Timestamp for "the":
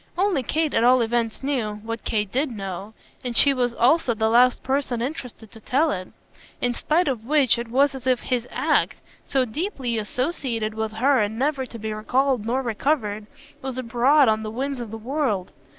4.15-4.29, 14.41-14.49, 14.89-14.97